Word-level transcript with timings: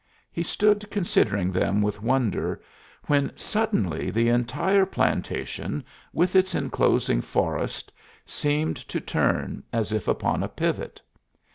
He 0.31 0.41
stood 0.41 0.89
considering 0.89 1.51
them 1.51 1.79
with 1.83 2.01
wonder, 2.01 2.59
when 3.05 3.37
suddenly 3.37 4.09
the 4.09 4.29
entire 4.29 4.83
plantation, 4.87 5.83
with 6.11 6.35
its 6.35 6.55
inclosing 6.55 7.21
forest, 7.21 7.91
seemed 8.25 8.77
to 8.77 8.99
turn 8.99 9.61
as 9.71 9.91
if 9.91 10.07
upon 10.07 10.41
a 10.41 10.47
pivot. 10.49 10.99